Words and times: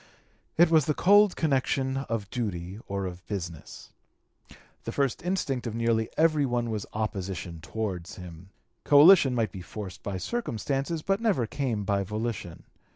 It 0.57 0.71
was 0.71 0.87
the 0.87 0.95
cold 0.95 1.35
connection 1.35 1.97
of 1.97 2.27
duty 2.31 2.79
or 2.87 3.05
of 3.05 3.23
business. 3.27 3.91
The 4.83 4.91
first 4.91 5.21
instinct 5.23 5.67
of 5.67 5.75
nearly 5.75 6.09
every 6.17 6.43
one 6.43 6.71
was 6.71 6.87
opposition 6.91 7.61
towards 7.61 8.15
him; 8.15 8.49
coalition 8.83 9.35
might 9.35 9.51
be 9.51 9.61
forced 9.61 10.01
by 10.01 10.17
circumstances 10.17 11.03
but 11.03 11.21
never 11.21 11.45
came 11.45 11.83
by 11.83 12.03
volition. 12.03 12.63